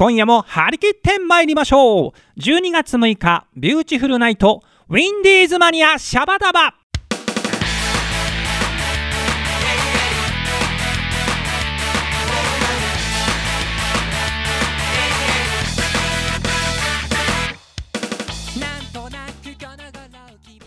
[0.00, 2.40] 今夜も張り切って参りましょう。
[2.40, 6.74] 12月6日ビューティフルナイトウィンディーズマニアシャバダバ。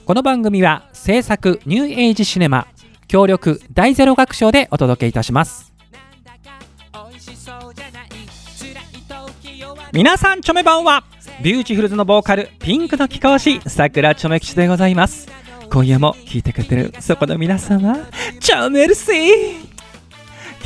[0.05, 2.67] この番組は制作ニューエイジシネマ
[3.07, 5.72] 協力第ゼロ楽章でお届けいたします。
[9.93, 11.03] 皆さんチョメばんは
[11.43, 15.27] ビューティフルズのボーカルピンクの貴公子さくらチョメ吉でございます。
[15.71, 17.95] 今夜も聞いてくれてるそこの皆様
[18.39, 19.51] チョメルシー。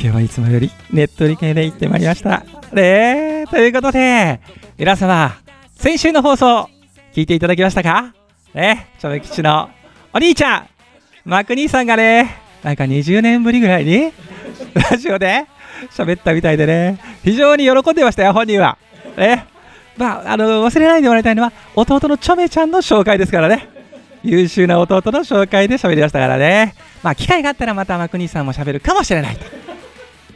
[0.00, 2.42] 日はいつもよりネットリ系で行ってまいりました。
[2.72, 4.40] ねということで
[4.78, 5.36] 皆様
[5.76, 6.70] 先週の放送
[7.12, 8.14] 聞いていただきましたか？
[8.54, 9.68] ねチョメ吉の
[10.14, 10.68] お兄ちゃん
[11.26, 14.10] マク兄さんがねなんか20年ぶりぐらいに
[14.90, 15.44] ラジオで
[15.90, 18.78] 喋ったみたいでね非常に喜んでましたよ本人は。
[19.18, 19.46] ね
[19.96, 23.68] まあ、あの忘れないでもらいたいのは弟のチョメちゃんの紹介ですからね。
[24.22, 26.74] 優秀な弟の紹介で喋りましたからね。
[27.02, 29.44] まあ機会があったらまたマク兄さんも喋るかもしれないと。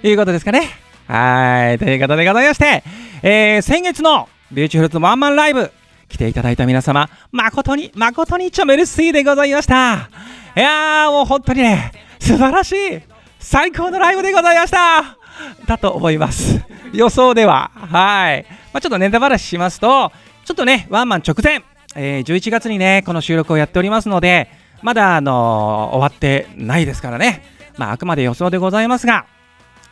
[0.08, 0.68] いうことですかね。
[1.06, 1.78] はい。
[1.78, 2.82] ということでございまして、
[3.22, 5.70] えー、先月のビューティフルズワンマンライブ
[6.08, 10.08] 来ていただいた皆様誠に誠にチョメルシーでございました。
[10.56, 13.00] いやーもう本当にね素晴らしい
[13.38, 15.21] 最高のライブでございました。
[15.66, 16.62] だと思います。
[16.92, 17.70] 予想では。
[17.74, 18.46] はい。
[18.72, 20.12] まあ、ちょっとネタバラシしますと、
[20.44, 21.62] ちょっとね、ワンマン直前、
[21.94, 24.48] えー、11月にね、この収録をやっておりますので、
[24.82, 27.42] まだ、あのー、終わってないですからね、
[27.76, 29.26] まあ、あくまで予想でございますが、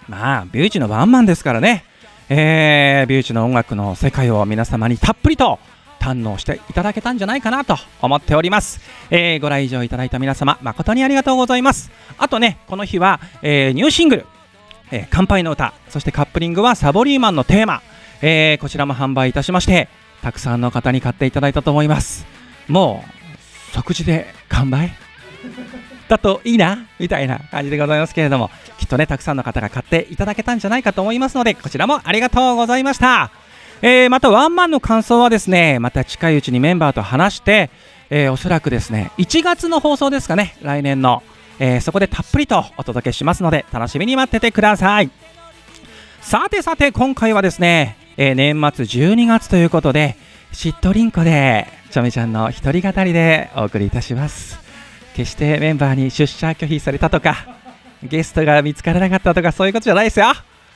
[0.08, 1.84] まあ、ビューチのワンマンですからね、
[2.28, 5.58] えー、ビューチの音楽の世界を皆様にたっぷりと
[6.00, 8.80] 堪能していただけたんじゃないかなと思っております、
[9.10, 11.90] えー、ご来場いただいた皆様誠にありがとうございます。
[12.18, 14.26] あとねこの日は、えー、ニューシングル、
[14.90, 17.82] えー、乾杯の歌そしてカップリングはサボリーマンのテーマ。
[18.22, 19.88] えー、こちらも販売いたしまして
[20.22, 22.26] たくさんの方に買っていただいたと思います。
[22.68, 24.92] もう即時で完売？
[26.08, 33.30] だといいなみたいな感じでございますけれどもきっとねたくさんの方が買っていただけたんじゃないかと思いますのでこちらもありがとうございました、
[33.80, 37.70] えー、またワンマンの感想はですねまた近いうちにメンバーと話して、
[38.10, 41.22] えー、おそらくですね1月の放送ですかね来年の、
[41.60, 45.10] えー、そこでたっぷりとお届けしますので楽しみに待っててください
[46.20, 50.14] さてさて今回はですねえー、年末12月ということで、
[50.52, 54.58] しっとりんこで、ちょめちゃんの一人語りでお送りいたします。
[55.14, 57.56] 決してメンバーに出社拒否されたとか、
[58.02, 60.26] ゲストが見つからなかったとか、そういうことじゃないですよ。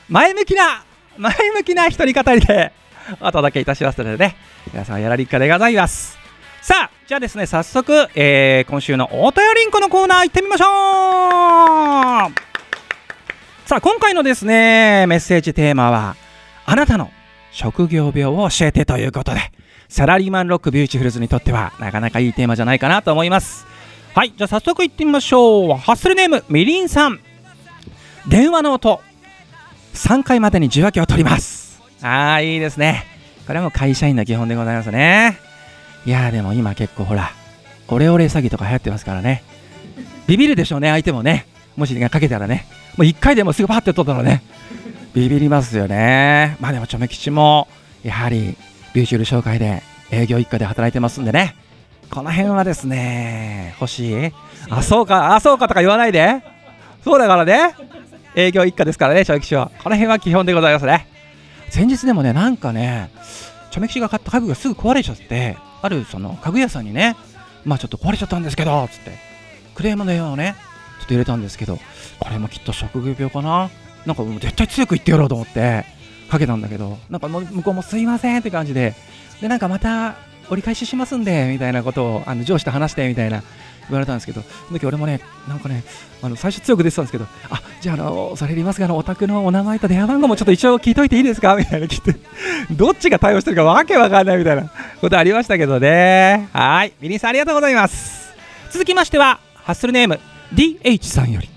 [0.08, 0.84] 前向きな、
[1.18, 2.72] 前向きな一人語りで
[3.20, 4.36] お届けいたしますのでね、
[4.72, 6.16] 皆さんやらりっかでございます。
[6.62, 12.32] さあ、じゃあですね、早速、えー、今週のお便りんこのコーナー行ってみましょう。
[13.68, 16.16] さあ、今回のですね、メッセージテーマは、
[16.64, 17.10] あなたの
[17.52, 19.40] 職業病を教えてということで
[19.90, 23.66] サラリーマンロックビューティフルズにとってはなかなかいいテーマじゃないかなと思います。
[24.14, 25.76] はいじゃあ早速いってみましょう。
[25.76, 27.20] ハッスルネームみりんさん。
[28.26, 29.02] 電話の音。
[29.92, 31.82] 3回までに受話器を取ります。
[32.00, 33.04] ああいいですね。
[33.46, 35.43] これも会社員の基本でございますね。
[36.06, 37.30] いやでも今結構ほら
[37.88, 39.42] オレオレ詐欺とか流行ってますからね
[40.26, 42.66] ビビるでしょうね相手もねもしかけたらね
[42.96, 44.42] もう1回でもすぐパッて取ったらね
[45.14, 46.56] ビビりますよね。
[46.58, 47.68] まあでも、チョメ吉も、
[48.02, 48.56] やはり、
[48.94, 51.54] ビューチュール紹介で営業一課で働いてますんでね。
[52.10, 54.32] この辺はですね、欲しい？
[54.70, 56.42] あ、そうか、あ、そうかとか言わないで。
[57.04, 57.76] そうだからね。
[58.34, 59.70] 営業一課ですからね、チョメ吉は。
[59.84, 61.06] この辺は基本でございますね。
[61.70, 63.10] 先日でもね、なんかね、
[63.70, 67.16] チョメ吉が買った家具がすぐ壊れちゃって、あるその家具屋さんにね、
[67.64, 69.18] まあちょっと壊れちゃったんですけど、つって、
[69.74, 70.56] クレームの電話をね、
[71.00, 71.78] ちょっと入れたんですけど、
[72.18, 73.70] これもきっと職業病かな。
[74.06, 75.84] なんかもう絶対強く言ってやろうと思って
[76.30, 78.94] かけたんだけどなんか向こうもすいませんって感じで
[79.40, 80.16] でなんかまた
[80.50, 83.42] 折り返ししますんでみたいなことをあの上司と話してみたいな
[83.88, 85.84] 言われたんですけどその時俺もねなんかね
[86.22, 91.54] あの最初強く出てたんですけどあじゃああの恐れ入りますがあのお宅のお名前と電話番号もちょっと一応聞いといていいですか？
[91.56, 92.18] みたいな聞いて
[92.70, 94.70] どっちが対応してるかわけわかんないみたいな
[95.00, 96.48] ことありましたけどね。
[96.52, 96.92] はい。
[97.00, 98.32] ミリンさんありがとうございます。
[98.70, 100.18] 続きましてはハッスルネーム
[100.54, 101.48] DH さんより。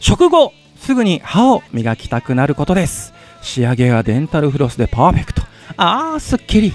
[0.00, 3.12] 食後すぐに歯を磨きたくなることです。
[3.40, 5.42] 仕上げはデンタルフロスでパーフェクト。
[5.76, 6.72] あーすっきり。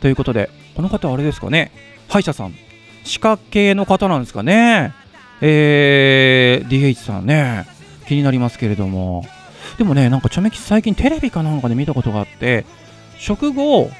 [0.00, 1.70] ということでこの方あれですかね？
[2.08, 2.54] 歯医者さん。
[3.04, 4.94] 歯科系の方なんですかね。
[5.40, 7.66] えー、DH さんね。
[8.06, 9.24] 気になりますけれども。
[9.78, 12.64] でもねなんかちょめき最近テレビかなんかで見たことがあって
[13.18, 13.90] 食後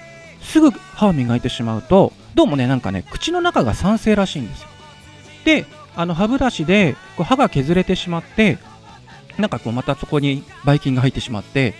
[0.40, 4.68] すぐ歯を磨いてしまうとどうもねなんかね口の中が酸性らしいんですよ。
[5.44, 8.58] であの歯ブラシでこう歯が削れてしまって
[9.38, 11.74] なんかこうまたそこにばい菌が入ってしまって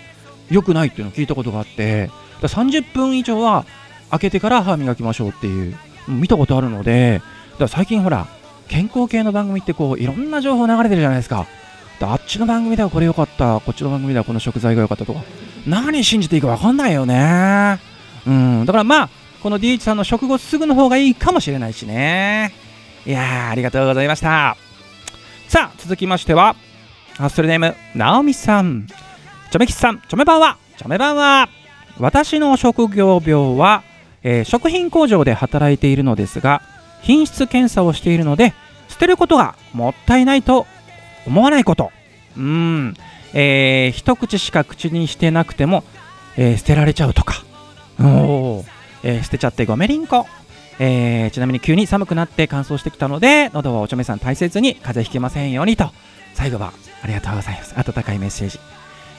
[0.50, 2.10] 良くないっていうのを聞いたことがあって
[2.40, 3.64] だ30分以上は
[4.10, 5.76] 開けてから歯磨きましょうっていう
[6.08, 7.20] 見たことあるので
[7.52, 8.26] だから最近ほら
[8.68, 11.46] 健康系の番組ってこういろんな情報流れてるじゃないですか。
[12.00, 15.22] あっちの番組ではこれ良かったこっちの番組ではこの食材が良かったとか
[15.68, 17.78] 何信じていいか分かんないよね。
[18.26, 18.64] うん。
[18.66, 19.10] だからまあ
[19.40, 22.52] この DH さんの食後すぐの方がいいかもしれないしね。
[23.06, 24.56] いやありがとうございました。
[25.48, 26.56] さあ続きましては
[27.18, 28.88] ハッスルネームなおみさん。
[29.52, 31.48] チョメキスさんチョメ版はチョメ版は
[32.00, 33.84] 私の職業病は、
[34.24, 36.62] えー、食品工場で働いているのですが
[37.02, 38.54] 品質検査をしているので
[38.88, 40.66] 捨てることがもったいないと
[41.26, 41.90] 思わないこと。
[42.36, 42.94] うん、
[43.34, 45.84] えー、一口しか口にしてなくても、
[46.36, 47.44] えー、捨てられちゃうとか。
[48.00, 48.64] お、
[49.02, 50.26] えー、捨てちゃってごめりんこ。
[50.78, 55.90] えー、ちなみに急に寒くなって乾燥してきたので喉はおちょめさん大切に風邪ひきませんようにと。
[56.34, 56.72] 最後は
[57.02, 57.74] ありがとうございます。
[57.76, 58.58] 温かいメッセージ。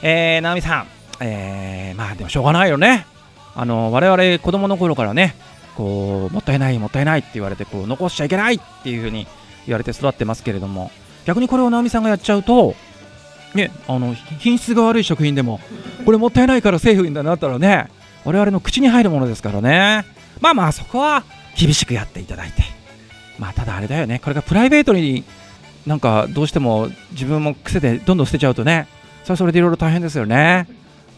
[0.02, 0.86] えー、直美さん、
[1.20, 3.06] えー、まあでもしょうがないよね。
[3.54, 5.34] あの我々子供の頃からね
[5.76, 9.26] こうもったいないもったいないって言われてこう残しちゃいけないっていう風に
[9.66, 10.90] 言われて育ってますけれども
[11.24, 12.74] 逆にこれを直美さんがやっちゃうと
[13.54, 15.60] ねあの品質が悪い食品でも
[16.04, 17.88] これもったいないからセーフになったらね
[18.24, 20.04] 我々の口に入るものですからね。
[20.40, 21.24] まあまあそこは
[21.56, 22.62] 厳しくやっていただいて。
[23.38, 24.18] まあただあれだよね。
[24.18, 25.24] これがプライベートに
[25.86, 28.88] なんかどうしても自分も癖でどんどん捨てちゃうとね
[29.22, 30.66] それはそれでいろいろ大変ですよね。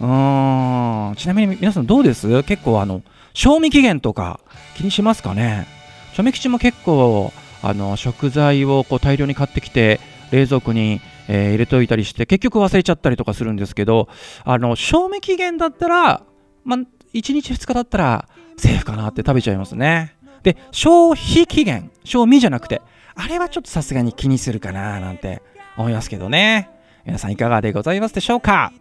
[0.01, 1.15] うん。
[1.17, 2.43] ちなみに皆さんどうです？
[2.43, 3.03] 結構あの
[3.35, 4.41] 賞味期限とか
[4.77, 5.67] 気にしますかね？
[6.13, 7.33] 賞味吉も結構
[7.63, 10.01] あの食材をこう大量に買ってきて
[10.31, 14.09] 冷蔵庫に、えー、入れておいたりして結局忘れちゃったりとかするんですけど
[14.45, 16.23] あの賞味期限だったら、
[16.65, 20.17] ま、1日2日だったらセーフかなって食べちゃいますね。
[20.43, 22.81] で消費期限賞味じゃなくて
[23.15, 25.43] あれはちょっとさすがに気にするかななんて
[25.77, 26.71] 思いますけどね。
[27.05, 28.73] 皆さんいかがでございますでしょうか、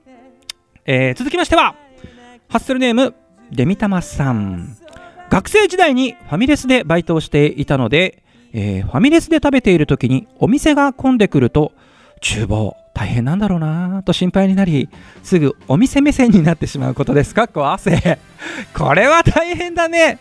[0.87, 1.75] えー、続きましては
[2.47, 3.15] ハッスルネーム
[3.51, 4.77] デミタマさん。
[5.31, 8.21] 学生時代にファミレスでバイトをしていたので、
[8.53, 11.71] えー、ファミレスで食べている時にお店が混んでくると
[12.21, 14.89] 厨房大変なんだろうなと心配になり
[15.23, 17.33] すぐお店目線になってしまうことです。
[17.33, 18.19] かっこ汗。
[18.77, 20.19] これは大変だね。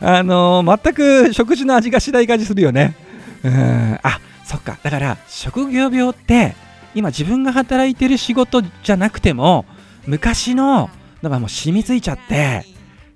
[0.00, 2.96] あのー、全く食事の味がしない感じするよね。
[3.44, 4.00] うん。
[4.02, 4.78] あそっか。
[4.82, 6.56] だから職業病って
[6.96, 9.64] 今自分が働いてる仕事じゃなくても
[10.06, 10.90] 昔の
[11.22, 12.64] のがもう染みついちゃって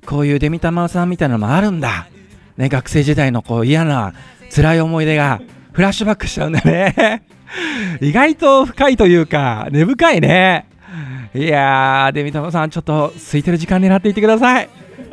[0.06, 2.08] こういうデミタマさんみたいなのもあるんだ、
[2.56, 4.14] ね、学生時代のこう嫌な
[4.54, 5.40] 辛い思い出が
[5.72, 7.22] フラッシュバックしちゃうんだね。
[8.00, 10.66] 意外と深いというか根深いね。
[11.34, 14.68] いやーデミタマさんちょっと空いてる時間狙っていってください。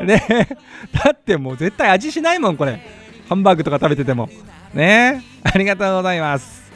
[0.05, 0.23] ね。
[0.93, 2.79] だってもう絶対味しないもんこれ。
[3.27, 4.29] ハンバーグとか食べてても。
[4.73, 5.23] ね。
[5.43, 6.71] ありがとうございます。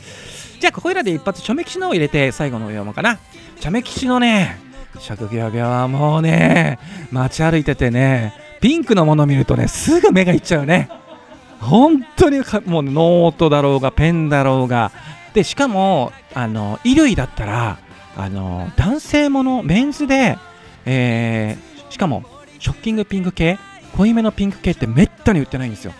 [0.59, 3.19] じゃあここいらで一発チョメ吉のを入れて最後の読もかな。
[3.59, 4.66] チョメ吉のね
[4.99, 6.79] 職業病はもうね
[7.11, 10.89] 街歩いててねピンクのもの見るとねすぐ目がいっちゃうね
[11.59, 14.91] 本当にもうノートだろうがペンだろうが
[15.33, 17.79] でしかもあの衣類だったら
[18.15, 20.37] あの男性ものメンズで、
[20.85, 22.23] えー、しかも
[22.59, 23.59] ショッキングピンク系
[23.95, 25.93] 濃いめのピンク系ってめったに売ってないんですよ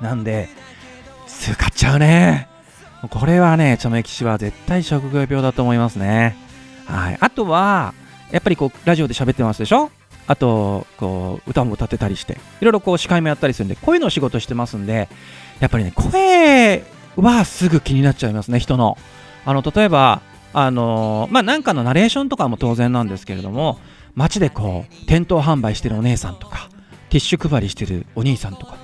[0.00, 0.48] なんで
[1.26, 2.50] すぐ買っちゃうね
[3.08, 6.36] これはね、チョメキシは絶対職業病だと思いますね。
[6.86, 7.18] はい。
[7.18, 7.94] あとは、
[8.32, 9.90] やっぱりこう、ラジオで喋ってますでしょ？
[10.26, 15.08] あと、こう、歌も歌ってたりして、いろいろこう、司会もやったりするんで、声の仕事してますんで、
[15.58, 16.84] やっぱりね、声
[17.16, 18.96] はすぐ気になっちゃいますね、人の。
[19.44, 20.22] あの、例えば、
[20.52, 23.78] あの、まあ、なんかのナレーションとかも当然なんですけれども、
[24.14, 26.68] 街でこう、店頭販売してるお姉さんとか、
[27.08, 28.76] ティッシュ配りしてるお兄さんとか、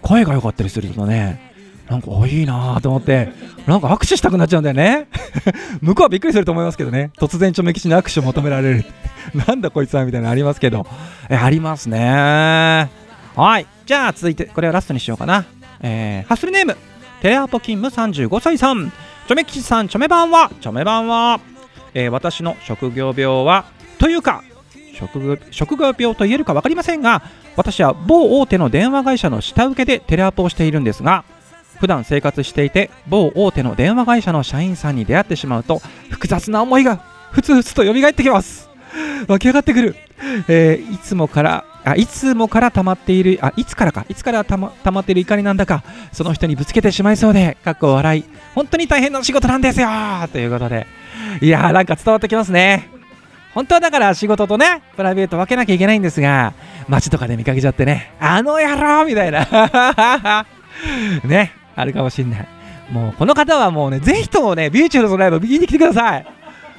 [0.00, 1.53] 声が良かったりするとね、
[1.88, 3.28] なんか、いいなと思って、
[3.66, 5.06] なんか握手したくなっちゃうんだよね。
[5.82, 7.10] 向こうはびっくりすると思いますけどね。
[7.18, 8.84] 突然、ちょめきちに握手を求められる。
[9.46, 10.86] なんだこいつはみたいなのありますけど。
[11.28, 12.88] え、ありますね。
[13.36, 13.66] はい。
[13.84, 15.44] じゃあ、続いて、これはラストにしようかな。
[15.82, 16.76] えー、ハッスルネーム、
[17.20, 18.90] テレアポ勤務35歳さん。
[19.26, 21.40] ちょめきちさん、ちょめ版は、ちょめ版は、
[21.92, 23.66] えー、私の職業病は、
[23.98, 24.42] というか、
[24.94, 27.22] 職職業病と言えるか分かりませんが、
[27.56, 31.24] 私は某大手の電話会社の下請けでテレアポをしているんですが、
[31.78, 36.96] 普段生活していて某大手の電話会社の社員さんに出会ってしまうと複雑な思いが
[37.32, 38.70] ふつふつと蘇ってきます。
[39.26, 39.96] 湧き上がってくる、
[40.48, 44.06] えー、いつもからあいつもから溜まっているあいつからか。
[44.08, 48.24] いつから溜ま溜まっている怒りなんだかその人にぶつけてしまいそうでかっこ笑い。
[48.54, 49.88] 本当に大変な仕事なんですよ
[50.32, 50.86] ということで。
[51.40, 52.88] いやーなんか伝わってきますね。
[53.52, 56.54] 本当はだから仕事とねプライベート分けなきゃいけないんですが
[56.88, 60.46] 街とかで見かけちゃってねあの野郎みたいな。
[61.24, 61.63] ね。
[61.76, 62.48] あるかもしんない。
[62.90, 66.26] もうこの方はもうね、ぜひともね、ビューチフルズのライブ見に来てください。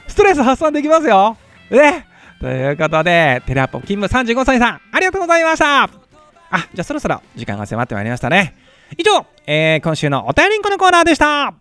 [0.07, 1.37] ストレス発散できますよ。
[1.69, 2.07] ね。
[2.39, 8.55] ということでテレアポ勤務35歳さんありがとうございましたあじゃあそろそろ時間が迫ってまいりましたね
[8.97, 11.55] 以上、えー、今週のお便りんこのコーナーでした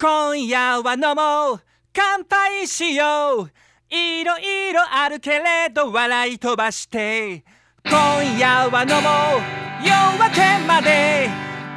[0.00, 1.60] 今夜は飲もう
[1.92, 3.50] 乾杯しよう
[3.94, 7.44] いろいろあるけれど笑い飛ばして
[7.86, 7.94] 今
[8.38, 9.42] 夜は飲もう
[9.84, 11.28] 夜明けまで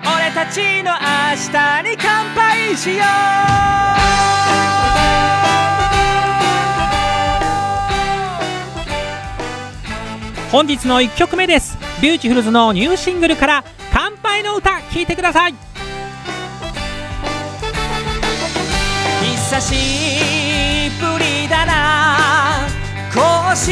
[0.06, 1.00] 俺たちの明
[1.52, 3.08] 日に乾杯しよう。
[10.50, 11.78] 本日の1曲目です。
[12.02, 15.56] ビューティフルズのニューシングルから「乾杯の歌」聴いてください。
[19.22, 22.60] 久しぶりだな。
[23.14, 23.66] こうし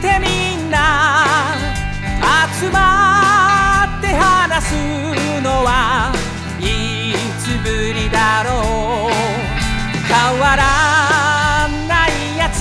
[0.00, 0.39] てみ
[2.60, 4.74] 集まって話す
[5.40, 6.12] のは
[6.58, 7.56] いつ。
[7.64, 9.12] ぶりだろう
[10.06, 12.60] 変わらないやつ。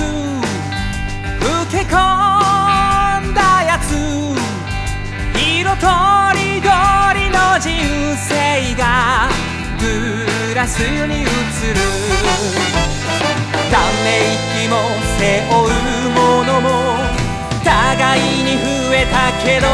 [1.44, 3.92] 老け込んだやつ。
[5.36, 5.88] 色と
[6.34, 6.70] りど
[7.14, 7.70] りの人
[8.16, 9.28] 生が
[9.80, 11.28] グラスに映る
[13.70, 14.08] ため
[14.64, 14.76] 息も
[15.20, 15.79] 背負う
[19.00, 19.68] に増えたけど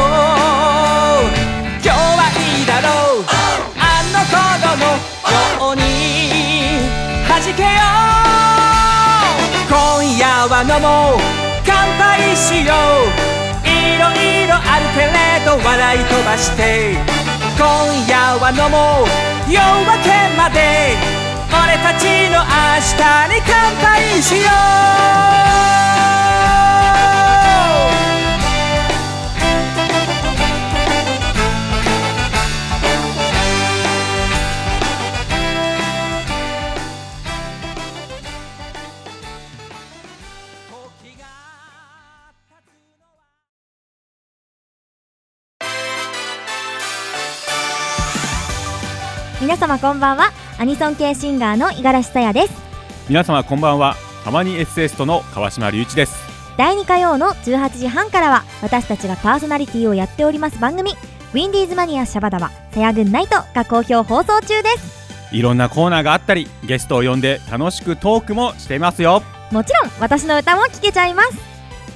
[1.82, 2.88] 今日はいいだろ
[3.20, 3.24] う。
[3.78, 4.92] あの子供よ
[5.72, 5.82] うに
[7.28, 7.68] 弾けよう。
[9.68, 9.76] 今
[10.16, 11.18] 夜は飲もう。
[11.64, 12.74] 乾杯しよう。
[13.66, 16.94] いろいろあるけれど笑い飛ばして
[17.58, 17.66] 今
[18.06, 19.06] 夜は飲もう。
[19.50, 19.66] 夜明
[20.02, 20.96] けまで
[21.50, 22.46] 俺たちの明
[22.80, 22.94] 日
[23.34, 24.52] に乾杯しよう。
[49.46, 50.32] 皆様こんばんは。
[50.58, 52.52] アニソン系シンガーの五十嵐さやです。
[53.08, 53.94] 皆様こんばんは。
[54.24, 56.16] たまにエッセイストの川島隆一です。
[56.56, 65.30] 第2火曜の18時半からは私たちがパーソナリティをやっております番組ウィンディーズマニアシャバダバさやぐんナイトが好評放送中です。
[65.30, 69.22] いろんなコーナーがあったりゲストを呼んで楽しくトークもしていますよ。
[69.52, 71.38] もちろん私の歌も聴けちゃいます。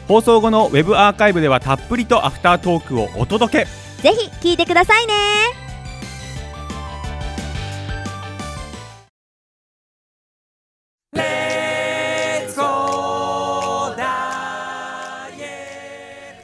[0.07, 4.02] 放送後のウェブアーカイブではたっぷりとアフタートークをお届け。
[4.04, 5.69] ぜひ聴いてくださいね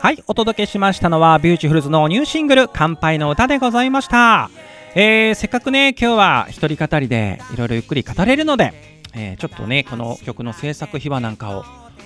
[0.07, 4.51] はいお届けしましたのはビューティフルズのニューシングル「乾杯の歌」でございました、
[4.95, 11.65] えー、せっかくね今日は一人語りでいろいろゆっくり語れるので、えーちょっとねこの曲の制作秘話なんか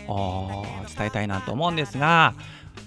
[0.08, 0.64] を
[0.96, 2.32] 伝えたいなと思うんですが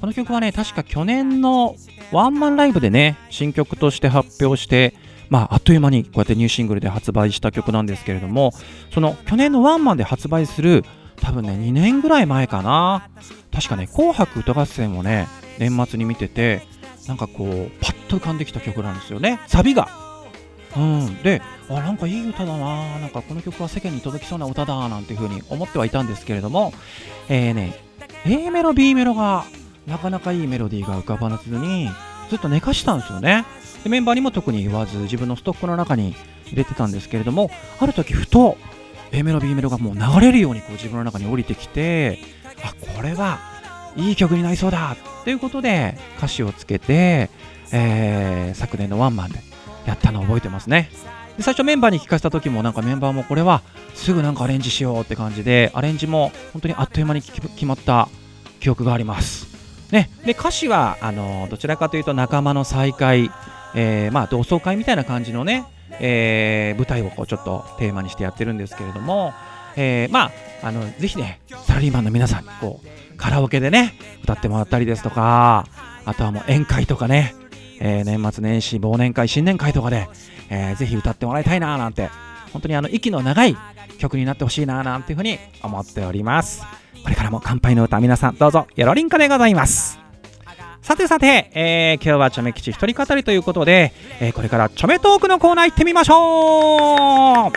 [0.01, 1.75] この曲はね確か去年の
[2.11, 4.95] ワンマンライブでね新曲として発表して
[5.29, 8.51] まあ、あっという間にこうやってニューシングルで発売した曲なんですけれども
[8.91, 10.83] その去年のワンマンで発売する
[11.17, 13.07] 多分ね2年ぐらい前かな。
[13.53, 15.27] 確かね「紅白歌合戦」をね
[15.59, 16.67] 年末に見てて
[17.07, 19.39] なんかこうパッと浮かんできた曲なんですよね。
[19.47, 19.89] サビが。
[20.75, 21.21] うん。
[21.21, 22.99] であなんかいい歌だな。
[22.99, 26.73] なんかこの曲は世間に届きそうな歌だなんていうふうに思ってはいたんですけれども
[27.29, 27.77] えーね
[28.25, 29.43] A メロ B メロが
[29.85, 31.89] なかなかいいメロディーが浮かばなずに
[32.29, 33.45] ずっと寝かしたんですよね。
[33.83, 36.15] でメンバーにも特に言わず自分のストックの中に
[36.47, 38.57] 入れてたんですけれどもある時ふと
[39.13, 42.19] A メロ B メロがもう流れるようにこう自分の中に降りてきて
[42.63, 43.39] あこれは
[43.95, 47.29] いい曲になりそうだっていうことで歌詞をつけて、
[47.71, 49.39] えー昨年のワンマンで
[49.85, 50.89] やったのを覚えてますね。
[51.37, 53.61] で最初メンバーに聞かせた時もなんかメンバーもこれは
[53.95, 58.07] すぐなんかアレンジしようって感じでアレンジも本当にあっという間に決まった
[58.59, 59.47] 記憶があります。
[59.91, 63.29] ね、で歌詞はあのどちらかというと仲間の再会、
[63.75, 65.65] えーまあ、同窓会みたいな感じのね、
[65.99, 69.33] えー舞台をこうちょっとテーマにしてやってるんですけれども、
[69.75, 70.31] えーま
[70.63, 75.65] あ、あのぜひねサラリーマンの皆さんにこうカラオケでね歌ってもらったりですとか
[76.05, 77.35] あとはもう宴会とかね、
[77.79, 80.07] えー年末年始忘年会新年会とかで、
[80.49, 82.09] えーぜひ歌ってもらいたいななんて
[82.51, 83.57] 本当にあの息の長い
[83.97, 86.63] 曲になってほしいななんていうふうに思っております。
[87.03, 90.02] これからも乾杯の歌皆さんどうぞよろりんこでございます。
[90.83, 97.51] さてさて、えー今日はチョメ吉一人語りということで、えーこれからチョメトークのコーナー行ってみましょう、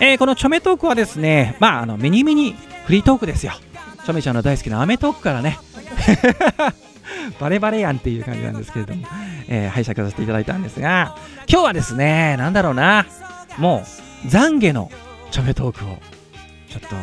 [0.00, 3.52] えーこのチョメトークはですねまああのミニミニフリートークですよ。
[4.04, 5.58] チョメちゃんの大好きなアメトークからね。
[7.38, 9.06] バレバレやんっていう感じなんですけれども、
[9.48, 11.16] えー拝借させていただいたんですが
[11.48, 13.04] 今日はですねなんだろうな。
[13.58, 13.84] も
[14.24, 14.90] う懺悔の
[15.30, 15.98] チョメトークを
[16.70, 16.96] ちょっと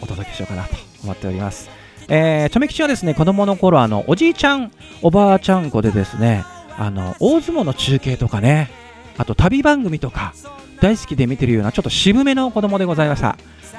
[0.00, 1.68] お届けしようかなと思っております。
[2.08, 4.70] えー、チョメ吉はですね子供の頃あのおじいちゃん
[5.02, 6.44] おばあちゃん子でですね
[6.78, 8.70] あの大相撲の中継とかね
[9.18, 10.34] あと旅番組とか
[10.80, 13.36] 大好きで見てるようなちょっと渋めの子供でございました。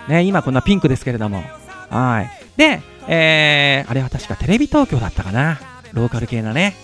[0.07, 1.43] ね、今こんなピンクですけれども。
[1.89, 2.29] はい。
[2.57, 5.59] で、えー、あれは確かテレビ東京だったかな。
[5.93, 6.75] ローカル系のね、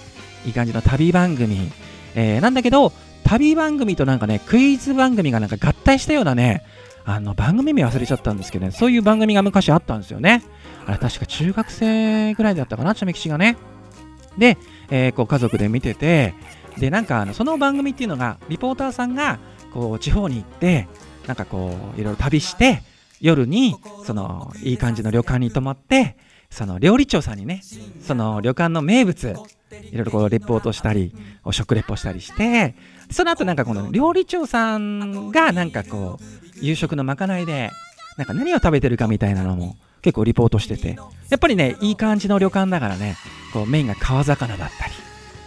[0.45, 1.71] いい感じの旅番組。
[2.15, 2.91] えー、なんだけど、
[3.23, 6.63] 旅番組となんかね、クイズ番組がなんか合体したようなね、
[7.05, 10.43] あの番組名忘れちゃったんですけどね、そういう番組が昔あったんですよね。
[10.85, 13.57] あれ確か中学生ぐらいだったかな、ちゃめきちがね。
[14.37, 14.57] で、
[14.89, 16.33] えーこう家族で見てて、
[16.77, 19.39] で、なんかあのその番組っていうのが、リポーターさんが
[19.73, 20.87] こう地方に行って、
[21.27, 22.81] なんかこう、いろいろ旅して、
[23.21, 23.75] 夜に
[24.05, 26.17] そのいい感じの旅館に泊まって、
[26.49, 27.61] その料理長さんにね、
[28.01, 29.35] その旅館の名物、
[29.91, 32.75] いろいろこうレポートしたり、お食レポしたりして、
[33.09, 36.23] その後なんかこの料理長さんがなんかこう、
[36.61, 37.71] 夕食のまかないで、
[38.17, 40.97] なんか何を食べてるかみたいなのも結構リポートしてて、
[41.29, 43.15] やっぱりね、いい感じの旅館だからね、
[43.53, 44.93] こうメインが川魚だったり、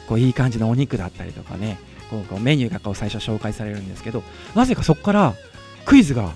[0.08, 1.78] こういい感じのお肉だったりとかね、
[2.10, 4.22] こうこうメニューがこう最初紹介されるんですけど、
[4.54, 5.34] なぜかそこから
[5.84, 6.32] クイズが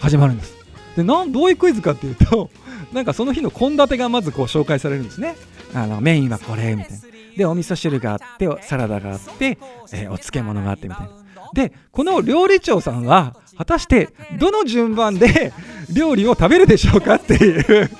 [0.00, 0.54] 始まるんです。
[0.96, 2.50] でなんどういうクイズかっていうと、
[2.92, 5.36] なんかその日の献立がまずこう紹介されるんですね。
[5.72, 6.98] あのメインはこれみたいな。
[7.36, 9.58] で、お味噌汁があって、サラダがあって、
[9.92, 11.12] えーお漬物があってみたいな。
[11.54, 14.08] で、この料理長さんは、果たして
[14.38, 15.52] どの順番で
[15.92, 17.90] 料理を食べるでしょうかっていう、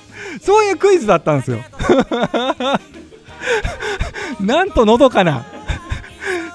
[0.41, 1.59] そういうクイズだったんですよ。
[4.39, 5.45] なんとのどかな。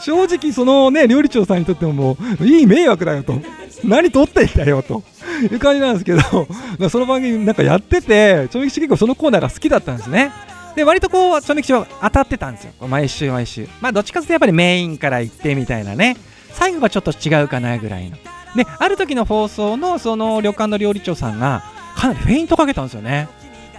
[0.01, 3.41] 正直そのね料理長さんにとってももういい迷惑だよと。
[3.85, 5.03] 何撮ってんだよと。
[5.43, 10.33] いう感じなんですけどその番組なんかやっててちょめきち結構そのコーナーが好きだったんですね。
[10.75, 12.73] で割とこうちょめきちは当たってたんですよ。
[12.87, 13.69] 毎週毎週。
[13.81, 16.17] まあどっちかというとやっぱりメインから行ってみたいなね。
[16.53, 18.17] 最後がちょっと違うかなぐらいの。
[18.57, 21.63] である時の放送のその旅館の料理長さんが
[21.97, 23.29] かなりフェイントかけたんですよね。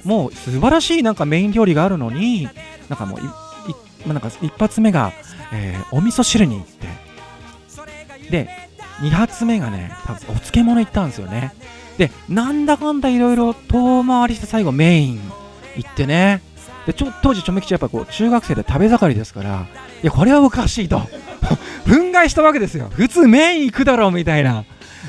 [0.03, 2.47] もう素晴らしいなんかメイン料理があるのに
[2.87, 5.11] なんかもうなんか一発目が
[5.51, 6.87] えーお味噌汁に行って。
[8.29, 8.49] で
[9.01, 11.53] 2発目がね多分お漬物行ったんですよね。
[11.97, 15.21] でなんだかんだいろいろ遠回りして最後メイン
[15.75, 16.41] 行ってね。
[16.87, 19.67] でちょ当時ちょめきちやっぱこう中学生で食べ盛りですから
[20.01, 21.01] いやこれはおかしいと。
[21.85, 22.89] 憤慨したわけですよ。
[22.91, 24.63] 普通メイン行くだろうみたいな。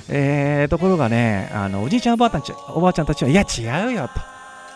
[0.09, 4.21] えー、ところがねあのおじいちゃんおばあちゃんちおばあちゃんたちはいや違うよと。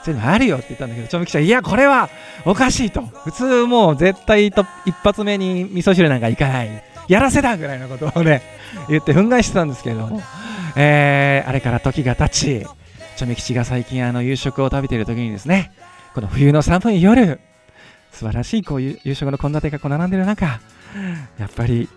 [0.04, 2.08] そういうのあるよって言ったんだけどちょめきちはいやこれは
[2.44, 3.02] おかしいと。
[3.24, 6.84] 普通もう絶対と一発目に味噌汁なんかいかない。
[7.08, 8.42] やらせだぐらいのことをね
[8.88, 10.22] 言って憤慨してたんですけれども、
[10.76, 12.66] えー、あれから時が経ち
[13.16, 15.72] ちょめ吉が最近あの夕食を食べている時にですね
[16.14, 17.40] この冬の寒い夜
[18.11, 20.61] 素晴らしいこういう夕食の献立がこう並んでる中
[21.38, 21.88] やっぱり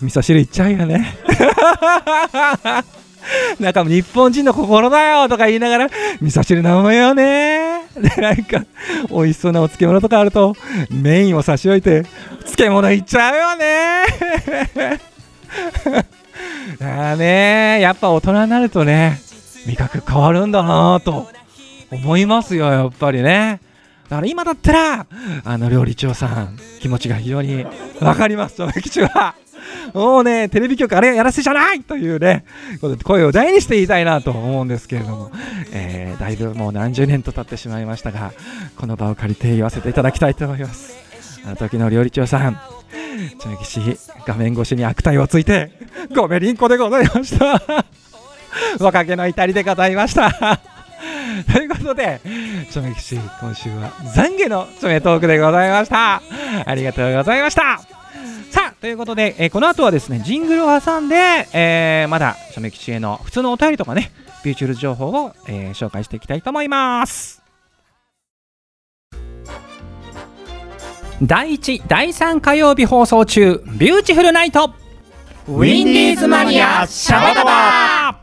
[0.00, 1.14] 味噌汁いっちゃうよね。
[3.60, 5.88] なんか日本人の心だよとか言いながら
[6.22, 7.82] 味噌汁飲むよね。
[7.94, 8.64] で なんか
[9.10, 10.56] 美味しそうなお漬物とかあると
[10.90, 12.06] メインを差し置いて
[12.46, 14.06] 漬物いっちゃうよね。
[16.78, 19.20] だからねやっぱ大人になるとね
[19.66, 21.28] 味覚変わるんだなと。
[21.90, 23.60] 思いますよやっぱりね。
[24.08, 25.06] だから今だったら
[25.44, 27.64] あの料理長さん気持ちが非常に
[28.00, 29.34] わかりますその吉は。
[29.94, 32.44] もうねテレビ局あれやらせじゃないというね
[33.04, 35.30] 声を大にして言いたいなと思うんですけれども、
[35.72, 38.32] えーだいぶもう何十年と経ってしまいましたが
[38.76, 40.98] この場を借りて言わせていただきたいと思います。
[41.46, 42.60] あの時の料理長さん
[43.38, 43.80] ちょめきし
[44.26, 45.70] 画面越しに悪態をついて
[46.14, 47.62] ごめりんこでございました。
[48.78, 50.79] 若気の至りでございました。
[51.52, 52.20] ということで、
[52.70, 56.22] ちょめきし、今週は懺悔のちょめトークでございました。
[56.66, 57.80] ありがとうございました。
[58.50, 61.16] さあ、ということで、えーこの後はですね、ジングルを挟んで、
[61.52, 64.10] えーまだちょめきちへの普通のお便りとかね、
[64.44, 67.40] ビューチフル情報を、えー紹介していきたいと思います。
[71.22, 74.72] 第1、第3火曜日放送中、ビューティフルナイト
[75.48, 78.19] ウィンディーズマニアシャバダバ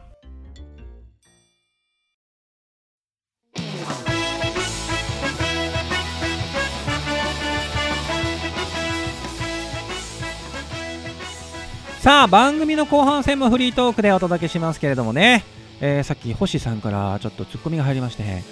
[12.08, 15.44] さあ番組の後半戦もフリートークでお届けしますけれどもね、
[15.82, 18.44] えーさっき星さんからちょっとツッコミが入りまして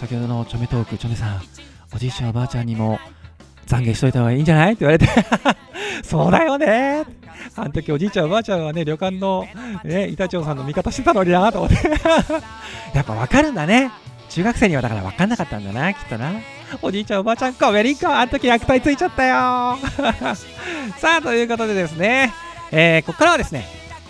[0.00, 1.40] 先ほどのチョメトークチョメさん
[1.94, 2.98] おじいちゃんおばあちゃんにも
[3.68, 4.72] 懺悔しといた方がいいんじゃない？
[4.72, 5.06] って言われて。
[6.02, 7.04] そうだよね。
[7.54, 9.46] あの時おじいちゃんおばあちゃんはね旅館の、
[9.84, 11.76] ね、板長さんの味方してたのになと思って。
[12.92, 13.92] やっぱ分かるんだね。
[14.30, 16.32] 中学生にはだから分かんなかったんだなきっとな。
[16.82, 19.78] おじいちゃんおばあちゃんごめんりんこあの時悪態ついちゃったよ。
[20.98, 22.32] さあということでですね、
[22.72, 23.66] えーここからはですね、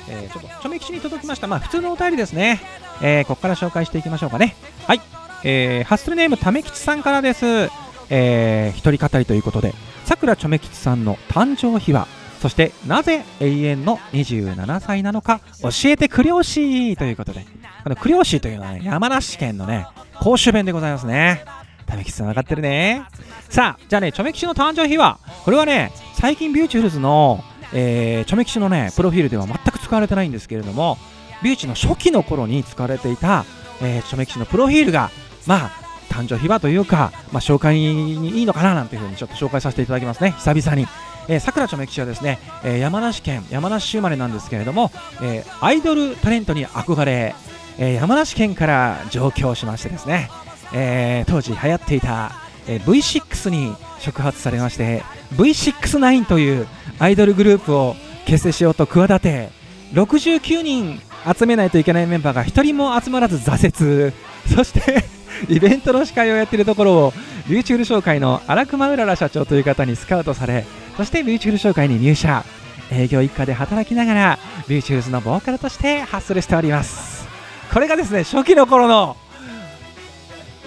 [0.08, 1.46] えーちょっとちょめきちに届きました。
[1.46, 2.60] まあ普通のお便りですね、
[3.02, 4.54] えーここから紹介していきましょうかね。
[4.86, 5.00] はい、
[5.44, 7.70] えーハッスルネームためきちさんからです。
[8.10, 9.72] えー一人語りということで。
[10.04, 12.08] さくらちょめきちさんの誕生日は
[12.42, 17.46] そしてなぜ永遠の27歳なのか教えてくりょうしということで。
[17.84, 19.86] このくりょうしというのはね山梨県のね
[20.20, 21.44] 甲州弁でございますね。
[21.86, 23.04] ためきちさん分かってるね。
[23.48, 30.98] さあじゃあねちょめきちの誕生日はこれはね最近ビューチフルズの、えー、ちょめきちのねプロフィールでは全く使われてないんですけれども
[31.42, 33.44] ビーチの初期の頃に使われていた、
[33.82, 35.10] えー、ちょめきちのプロフィールが
[35.46, 35.70] まあ
[36.10, 40.32] 誕生日はというか、まあ、紹介にいいのかななんていうふうにちょっと紹介させていただきますね。
[40.32, 40.86] 久々に。
[41.28, 44.90] えー、さくらちょめきちはですね、えー山梨県山梨市生まれなんですけれども、
[45.22, 47.34] えーアイドルタレントに憧れ、
[47.78, 50.28] えー山梨県から上京しましてですね、
[50.74, 52.32] えー当時流行っていた、
[52.70, 55.02] え V6 に触発されまして
[55.34, 56.68] V69 という
[57.00, 59.50] アイドルグループを結成しようと企て
[59.92, 61.00] 69人
[61.36, 64.12] 集めないといけないメンバーが1人も集まらず挫折。
[64.54, 65.04] そして
[65.48, 67.14] イベントの司会をやっているところを
[67.48, 70.64] ビューチフル商会の荒熊うらら社長という方にスカウトされ
[70.96, 72.44] そしてビューチフル商会に入社。
[72.92, 77.28] 営業一課で働きながらビューチフルズのボーカルとしてハッスルしております。
[77.72, 79.16] これがですね初期の頃の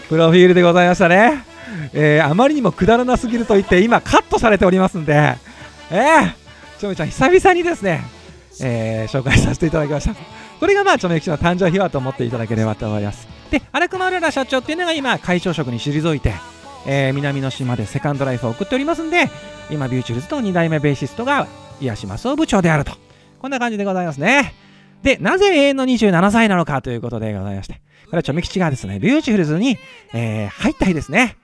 [0.08, 1.44] プロフィールでございましたね、
[1.94, 5.36] えーあまりにもくだらなすぎると言って今カットされておりますんで
[5.92, 6.34] えー、
[6.80, 8.02] ちょめちゃん久々にですね、
[8.62, 10.16] えー紹介させていただきました。
[10.60, 13.28] これがまあちょめきちの誕生秘話と思っていただければと思います。
[13.52, 16.34] で荒熊うらら社長っていうのが今会長職に退いて
[16.86, 19.30] えー南の島でセカンドライフを送っておりますんで
[19.70, 21.48] 今ビューチフルズの2代目ベーシストが
[21.82, 22.94] 癒します部長であると。
[23.40, 24.54] こんな感じでございますね。
[25.04, 27.82] でなぜ永遠の27歳なのかということでございまして。
[28.06, 29.78] これはチョメ吉がですねビューチフルズに、
[30.14, 31.38] えー入った日ですね。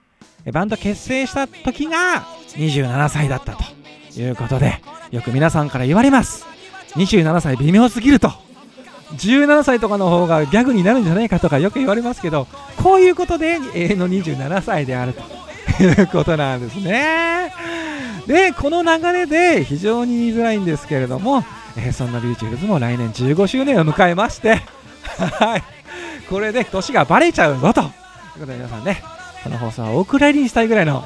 [0.52, 2.26] バンド結成した時が
[2.56, 6.46] 27歳だったということでよく皆さんから言われます。
[6.96, 8.32] 27歳微妙すぎると。
[9.16, 12.46] 17歳とかの方がギャグになるんじゃないかとかよく言われますけど
[12.80, 15.40] こういうことで永遠の27歳であると。
[15.82, 17.52] いうことなんですね。
[18.26, 21.42] でこの流れで非常に言いづらいんですけれども、
[21.92, 24.56] そんなビューチフルズも来年15周年を迎えまして
[25.16, 25.62] はい。
[26.28, 27.92] これで年がバレちゃうぞというこ
[28.40, 29.02] とで皆さんね
[29.42, 31.04] この放送はお蔵入りにしたいぐらいの。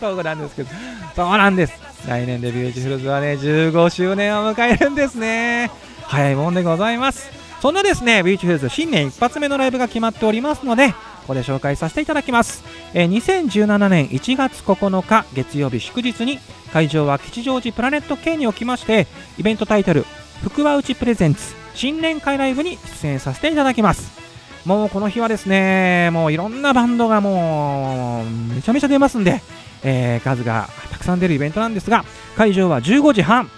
[0.00, 0.70] トークなんですけど。
[1.14, 1.74] そうなんです。
[2.06, 5.70] 来年でビューチフルズはね15周年を迎えるんですね。
[6.02, 7.38] 早いもんでございます。
[7.60, 10.94] そんなですねビューチフルズ新年一発目のライブが決まっておりますのでこ
[11.28, 12.62] こで紹介させていただきます、
[12.94, 16.38] えー2017年1月9日月曜日祝日に
[16.72, 19.06] 会場は吉祥寺プラネット K におきまして
[19.38, 20.06] イベントタイトル
[20.42, 24.27] 「福は内プレゼンツ新年会ライブ」に出演させていただきます。
[24.68, 29.40] もうこの日はですねもういろんなバンドがもうめちゃめちゃ出ますんで、
[29.82, 32.04] えー数がたくさん出るイベントなんですが
[32.36, 33.48] 会場は15時半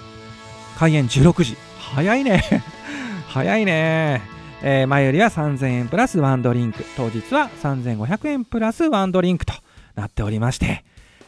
[0.79, 1.57] 開演16時。
[1.79, 2.45] 早いね。
[3.27, 4.23] 早いね、
[4.63, 6.85] えー前よりは3000円プラスワンドリンク。
[6.97, 9.53] 当日は3500円プラスワンドリンクと
[9.97, 10.85] なっておりまして。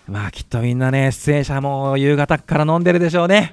[0.07, 3.53] まあきっとみんなね出演者も夕方から飲んでるでしょうね。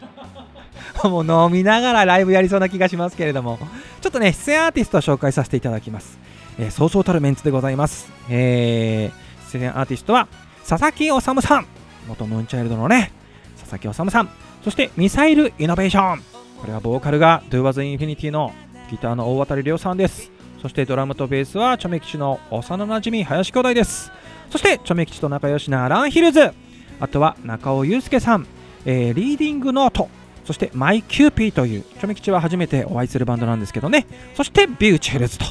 [1.04, 3.60] もう飲みながらライブやりそうな気がしますけれども。
[4.02, 6.18] ちょっとね出演アーティストを紹介させていただきます、
[6.58, 10.28] えーそうそうたるメンツでございます、えー出演アーティストは
[10.68, 11.66] 佐々木修さん。
[12.08, 13.12] 元ムーンチャイルドのね
[13.60, 14.30] 佐々木修さん。
[14.64, 16.22] そしてミサイルイノベーション。
[16.60, 18.54] これはボーカルが Do As Infinity の
[18.92, 20.32] ギターの大渡亮さんです。
[20.62, 24.12] そしてドラムとベースはチョメ吉の幼なじみ林兄弟です。
[24.50, 26.52] そしてチョメ吉と仲良しなランヒルズ。
[27.00, 28.46] あとは中尾祐介さん、
[28.86, 30.10] えーリーディングノート。
[30.50, 34.08] そしてマイキューピーというチョメ吉は初めてお会いするバンドなんですけどね。
[34.34, 35.46] そしてビューチフルズと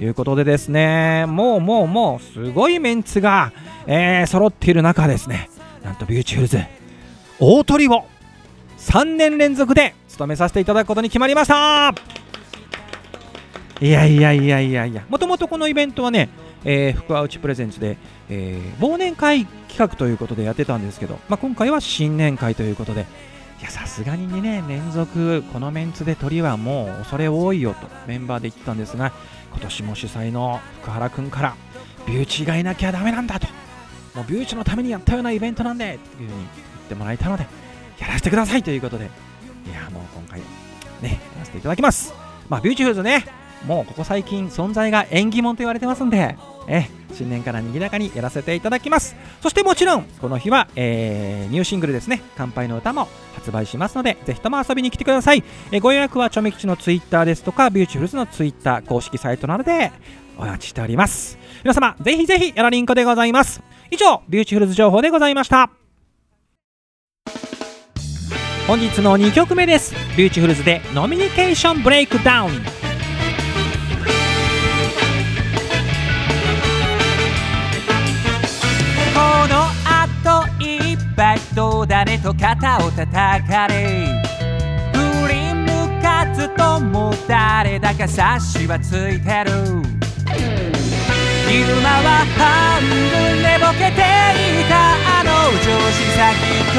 [0.00, 1.26] いうことでですね。
[1.26, 3.52] もうもうもうすごいメンツが、
[3.88, 5.50] えー揃っている中ですね。
[5.82, 6.60] なんとビューチェルズ
[7.40, 8.06] 大トリを
[8.78, 11.92] 3年連続で務めさせていただくことに決まりました。
[13.80, 15.04] いやいやいやいやいや。
[15.08, 16.28] もともとこのイベントはね、
[16.64, 17.96] えー、福は内プレゼンツで、
[18.30, 23.06] えー忘年会企画ということでやってたんですけど、まあ、今回は新年会ということで
[23.64, 29.10] いやさすがに2年連続このメンツで鳥はもう恐れ多いよとメンバーで言ってたんですが
[29.52, 31.56] 今年も主催の福原君から
[32.06, 33.46] ビューチがいなきゃダメなんだと。
[34.14, 36.48] もうビューチのためにやったようなイベントなんでっていうふうに言っ
[36.90, 37.46] てもらえたので
[37.98, 39.08] やらせてくださいということでい
[39.72, 40.40] やもう今回
[41.00, 42.12] ねやらせていただきます。
[42.50, 43.24] まあビューチフルズね
[43.66, 46.36] もうここ最近存在が縁起物と言われてますんで
[46.68, 49.16] え新年からにぎやかにやらせていただきます。
[49.44, 52.22] そしてもちろんこの日は、えーニューシングルですね。
[52.34, 59.92] 乾杯の歌も発売しますのでぜひとも遊びに来てください、えーご予約はチョメ吉のツイッターですとかビューチフルズのツイッター公式サイトなどで
[60.38, 61.36] お待ちしております。
[61.62, 63.62] 皆様ぜひぜひやらりんこでございます。
[63.90, 65.68] 以上ビューチフルズ情報でございました。
[68.66, 69.94] 本日の2曲目です。
[70.16, 72.83] ビューティフルズでノミニケーションブレイクダウン
[81.14, 84.20] いっぱいと誰と肩を叩かれ。
[84.92, 84.98] 振
[85.28, 89.52] り向かずとも誰だか察しはついてる。
[91.48, 94.74] 昼間は半分寝ぼけていた
[95.20, 95.30] あの
[95.62, 96.26] 上司先
[96.74, 96.76] と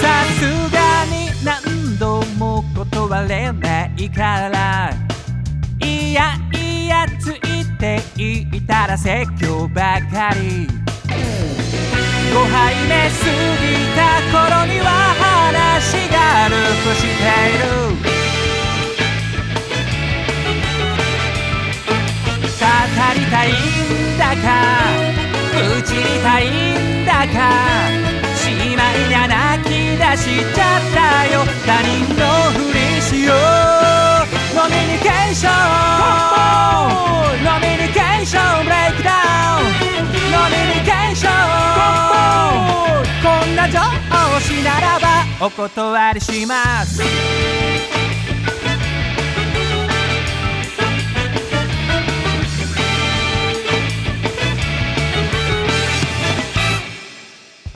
[0.00, 0.06] さ
[0.38, 0.76] すが
[1.10, 4.94] に何度も断れないから。
[5.84, 7.55] いやいやつい
[7.86, 10.66] ていたら説教ばかり。
[12.32, 13.22] 5杯目過
[13.62, 14.00] ぎた
[14.32, 16.16] 頃には話が
[16.48, 17.64] ループしている。
[22.58, 22.64] 語
[23.14, 23.54] りたいん
[24.18, 24.46] だか
[25.52, 27.38] 愚痴りたいんだか
[28.34, 28.42] し
[28.76, 30.96] まいにゃ泣き出しちゃった
[31.32, 31.34] よ。
[31.64, 31.86] 他人
[32.18, 32.22] の
[32.52, 33.32] ふりしよ
[34.02, 34.05] う。
[34.56, 35.52] ノミニケーション
[37.44, 39.10] ノミニケーションブレイクダ
[39.58, 39.64] ウン
[40.32, 41.32] ノミニケーション
[43.22, 43.80] こんな上
[44.40, 47.02] 司ならばお断りします。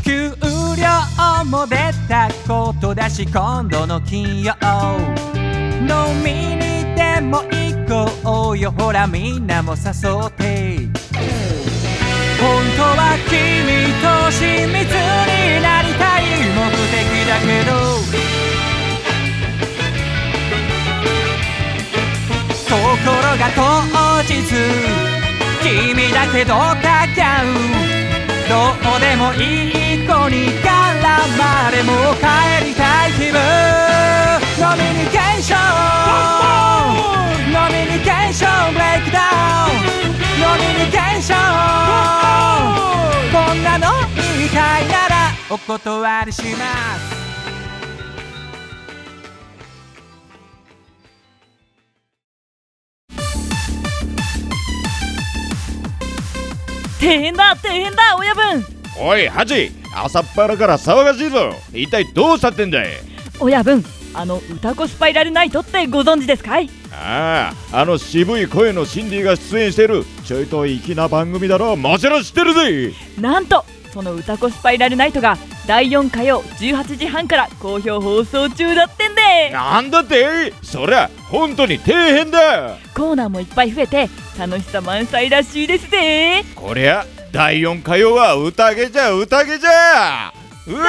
[0.03, 0.33] 給
[0.79, 1.77] 料も出
[2.09, 4.55] たことだし今度の金曜。
[5.81, 5.88] 飲
[6.23, 6.69] みに
[7.20, 8.72] でも行こうよ。
[8.78, 10.78] ほらみんなも誘って。
[12.40, 16.24] 本当は君と親密になりたい。
[16.56, 16.96] 目的
[17.28, 17.76] だけど。
[22.70, 23.61] ところが当
[24.22, 24.33] 日
[25.61, 27.46] 君だけドタキャン
[28.48, 28.54] ど
[28.96, 29.37] うでもい
[29.96, 30.72] い子に絡
[31.37, 34.19] まれもう帰りたい気分。
[34.61, 35.59] ノミニケーション
[37.51, 39.18] ノミニケーションブレイクダ
[39.64, 39.73] ウン
[40.38, 41.38] ノミニケーション
[43.33, 43.87] こんなの
[44.37, 46.59] 言いたいならお断りしま
[46.99, 47.20] す
[57.01, 58.62] 大変だ大変だ親分。
[59.01, 59.73] おいハチ。
[59.96, 61.55] 朝っぱらから騒がしいぞ。
[61.73, 62.88] 一体どうしたってんだい？
[63.40, 66.68] 親分あの歌子スパイラルナイトってご存知ですかい？
[66.92, 72.92] あああの渋い声のシンディが出演してるちょいと粋な番組だろもちろん知ってるぜ。
[73.20, 79.51] なんとその歌子スパイラルナイトが第4火曜18時半から好評放送中だってんで。
[79.53, 80.53] なんだって？
[80.62, 82.77] そりゃ本当に底辺だ。
[82.94, 86.44] コーナーもいっぱい増えて楽しさ満載らしいですぜ。
[86.57, 90.33] こりゃ第4火曜は宴じゃ宴じゃ
[90.70, 90.83] うわ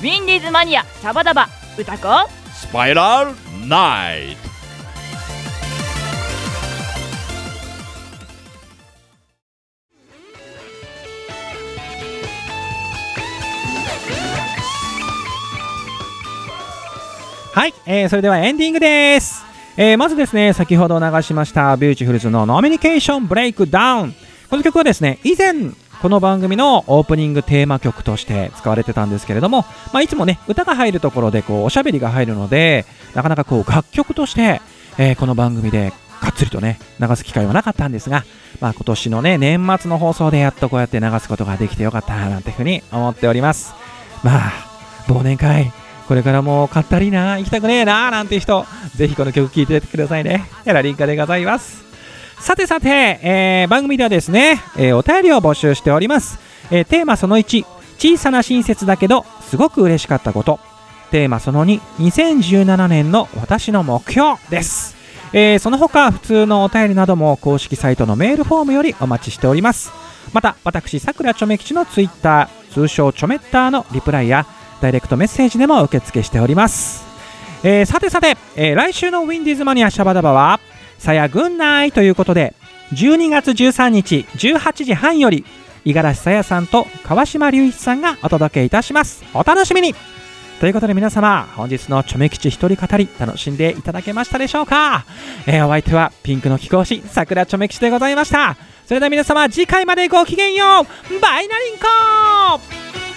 [0.00, 4.48] ウィンディーズマニアシャバダバ歌子スパイラルナイト
[17.54, 19.44] はい、えーそれではエンディングです、
[19.80, 24.14] えーまずですね先ほど流しましたビューティフルズのノミニケーションブレイクダウン。
[24.50, 25.70] この曲はですね以前
[26.02, 34.60] この番組のオープニングテーマ曲として使われてたんですけれども、まあ、いつもね歌が入るところでこうおしゃべりが入るのでなかなかこう楽曲として、
[34.98, 38.24] えーこの番組でがっつりとね流す機会はなかったんですが、
[38.60, 43.74] まあ、今年のね年末の放送でやっとこうやって流すことができてよかったななんていうふうに思っております。
[44.24, 44.52] まあ
[45.06, 45.72] 忘年会
[46.08, 48.64] これからもかったりな行きたくねえななんて人
[48.96, 50.48] ぜひこの曲聴いてくださいね。
[50.64, 51.84] やらりんかでございます。
[52.40, 52.88] さてさて、
[53.22, 56.38] えー番組ではですね、えーお便りを募集しております、
[56.70, 57.64] えーテーマその1
[57.98, 60.58] 小さな親切だけどすごく嬉しかったこと。
[61.10, 64.96] テーマその2 2017年の私の目標です。
[65.34, 69.92] えーその他普通のお便りなども公式サイトのメールフォームよりお待ちしております。
[70.32, 74.46] また私さくらちょめ吉のツイッター通称ちょめッターのリプライや
[74.80, 77.04] ダイレクトメッセージでも受付しております、
[77.62, 80.60] えーさてさて、えー来週のウィンディーズマニアシャバダバは
[80.98, 82.54] さやぐんないということで
[82.92, 85.44] 12月13日18時半より
[85.84, 89.24] 五十嵐さやさんと川島隆一さんがお届けいたします。
[89.34, 89.94] お楽しみに。
[90.60, 95.04] ということで皆様本日のちょめ吉一人語り楽しんでいただけましたでしょうか、
[95.46, 98.56] えーお相手はピンクの貴公子桜ちょめ吉でございました。
[98.86, 101.20] それでは皆様次回までごきげんよう。
[101.20, 103.07] バイナリンコ